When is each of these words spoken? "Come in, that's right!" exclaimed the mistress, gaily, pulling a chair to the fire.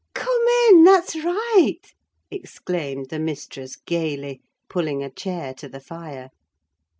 "Come 0.15 0.41
in, 0.69 0.83
that's 0.83 1.15
right!" 1.23 1.85
exclaimed 2.31 3.09
the 3.09 3.19
mistress, 3.19 3.75
gaily, 3.75 4.41
pulling 4.67 5.03
a 5.03 5.11
chair 5.11 5.53
to 5.53 5.69
the 5.69 5.79
fire. 5.79 6.31